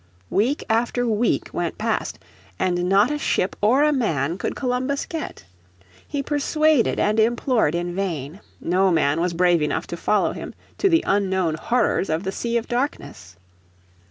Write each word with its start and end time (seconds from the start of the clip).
Week 0.31 0.63
after 0.67 1.05
week 1.07 1.51
went 1.53 1.77
past 1.77 2.17
and 2.57 2.89
not 2.89 3.11
a 3.11 3.19
ship 3.19 3.55
or 3.61 3.83
a 3.83 3.93
man 3.93 4.39
could 4.39 4.55
Columbus 4.55 5.05
get. 5.05 5.45
He 6.07 6.23
persuaded 6.23 6.99
and 6.99 7.19
implored 7.19 7.75
in 7.75 7.93
vain: 7.93 8.39
no 8.59 8.89
man 8.89 9.21
was 9.21 9.33
brave 9.33 9.61
enough 9.61 9.85
to 9.85 9.95
follow 9.97 10.31
him 10.31 10.55
to 10.79 10.89
the 10.89 11.03
unknown 11.05 11.53
horrors 11.53 12.09
of 12.09 12.23
the 12.23 12.31
Sea 12.31 12.57
of 12.57 12.67
Darkness. 12.67 13.35